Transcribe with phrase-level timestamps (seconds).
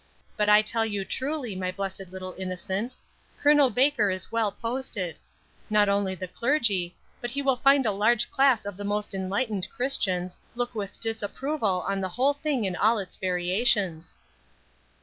[0.35, 2.95] But I tell you truly, my blessed little innocent,
[3.43, 3.69] Col.
[3.69, 5.15] Baker is well posted;
[5.69, 9.69] not only the clergy, but he will find a large class of the most enlightened
[9.69, 14.17] Christians, look with disapproval on the whole thing in all its variations."